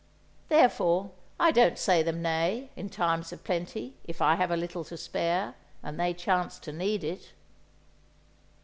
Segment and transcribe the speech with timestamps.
[0.49, 4.83] Therefore, I don't say them nay, in times of plenty, if I have a little
[4.85, 7.33] to spare, and they chance to need it.